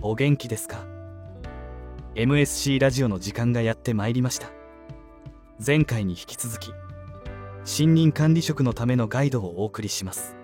[0.00, 0.86] お元気ですか
[2.14, 4.48] ？MSC ラジオの時間がやってまいりました。
[5.64, 6.70] 前回に引き続き
[7.66, 10.36] 森林管理職のためのガイドをお送りします。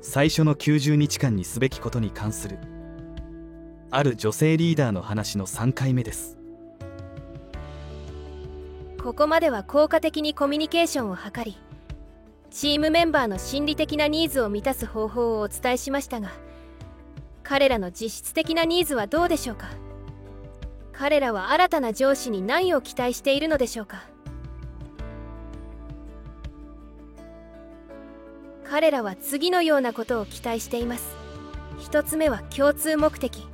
[0.00, 2.58] 最初の90日間にすべきことに関する
[3.90, 6.38] ある女性リーダーの話の3回目です。
[9.02, 11.56] ここまでは効果的にコミュニケーションを図り
[12.50, 16.30] チームメンバーの心理的なニーズを満たす方法をお伝えしましたが
[17.44, 19.66] 彼らの実質的なニーズはどうでしょうか？
[20.92, 24.02] 彼らは新たな上司に何を期待しているのでしょうか？
[28.64, 31.14] 彼らは次のようなことを期待しています。
[31.78, 33.46] 一つ目は共通目的。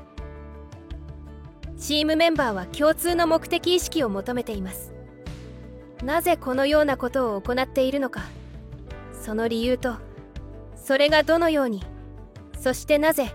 [1.76, 4.92] チームメンバーは共通の目的意識を求めています。
[6.04, 8.20] なぜこのようなことを行っているのか？
[9.20, 9.96] その理由と
[10.76, 11.82] それがどのように？
[12.60, 13.32] そしてなぜ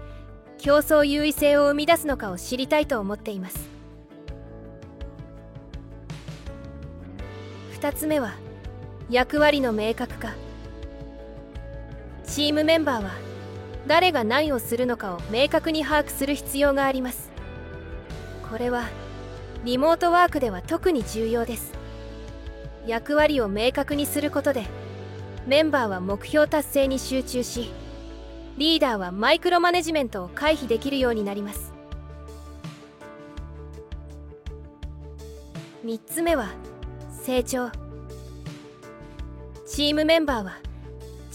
[0.64, 3.68] 競争優位性を生み出すのかを知りたいと思っています。
[7.82, 8.36] 2つ目は
[9.10, 10.34] 役割の明確化。
[12.26, 13.12] チームメンバーは
[13.88, 17.30] 誰が何をするのかを明確に把握する必要があります。
[18.50, 18.86] これは
[19.66, 21.74] リモートワークでは特に重要です。
[22.88, 24.64] 役割を明確にすることで
[25.46, 27.83] メンバーは目標達成に集中し
[28.58, 31.74] リーダーはマイクロマネジメントを回避できるようになります。
[35.84, 36.50] 3つ目は
[37.24, 37.72] 成長。
[39.66, 40.60] チームメンバーは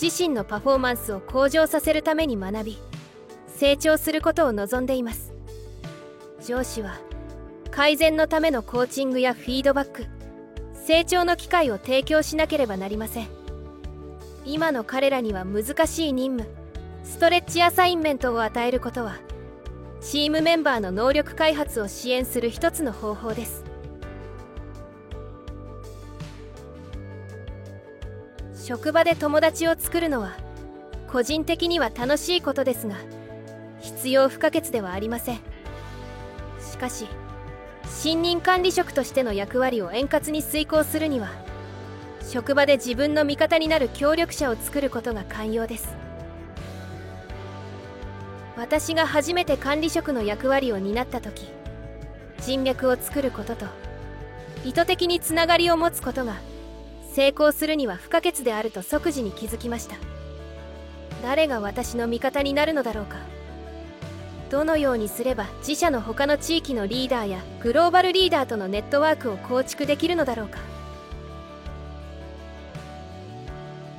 [0.01, 2.79] 自身のパフォーマンスを向上させるために学び
[3.49, 5.33] 成長することを望んでいます。
[6.47, 7.01] 上司は
[7.73, 10.07] 改善のためのコーチングやフィードバック
[10.87, 13.29] 成長の機会を提供しなければなりません。
[14.45, 16.68] 今の彼らには難しい任務
[17.05, 19.17] ストレッチアサインメントを与えることは
[20.01, 23.65] チームメンバーの能力開発を支援する一つの方法です。
[28.55, 30.37] 職場で友達を作るのは
[31.11, 32.97] 個人的には楽しいことですが
[33.81, 35.39] 必要不可欠ではありません。
[36.61, 37.09] しかし
[37.89, 41.31] 信任管理職としての役割を円滑に遂行するには
[42.22, 45.97] 職場で自分の味方になる協力者を作ることが肝要です
[48.59, 51.47] 私が初めて管理職の役割を担った時
[52.41, 53.67] 人脈を作ることと
[54.65, 56.35] 意図的につながりを持つことが
[57.13, 59.97] 成功するには不可欠であると即時に気づきました。
[61.23, 63.17] 誰が私の味方になるのだろうか。
[64.51, 70.59] どのようにすれば自社の他の地域のリーダーやグローバルリーダーとのネットワークを構築できるのだろうか。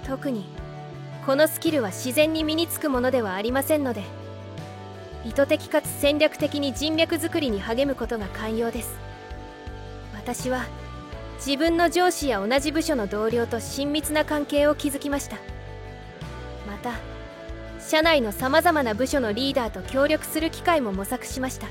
[0.06, 0.46] 特に
[1.26, 4.04] このスキルは自然に身につくものではありませんので
[5.26, 8.98] 意図的かつ戦略的に人脈作りに励むことが肝要です。
[10.14, 10.66] 私は
[11.46, 15.38] 自分の上司や同じ部署の同僚と親密な関係を築きました。
[16.68, 16.94] また
[17.80, 21.68] 社内のさまざまな部署のリーダーと協力する機会も模索しました。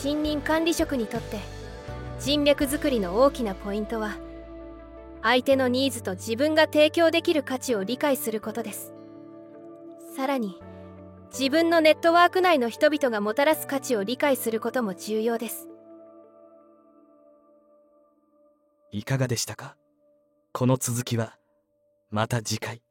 [0.00, 1.38] 新任管理職にとって
[2.18, 4.16] 人脈作りの大きなポイントは
[5.22, 8.91] 相手のニーズと自分が提供できる価値を理解することです。
[10.14, 10.60] さらに
[11.32, 15.68] 自分のネットワーク内の人々がもたらす価値を理解することも重要です。
[18.90, 19.74] いかがでしたか？
[20.52, 21.38] この続きは
[22.10, 22.82] また次回。